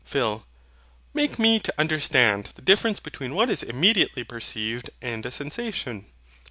PHIL. 0.03 0.47
Make 1.13 1.37
me 1.37 1.59
to 1.59 1.71
understand 1.77 2.45
the 2.55 2.63
difference 2.63 2.99
between 2.99 3.35
what 3.35 3.51
is 3.51 3.61
immediately 3.61 4.23
perceived 4.23 4.89
and 4.99 5.23
a 5.27 5.29
sensation. 5.29 6.07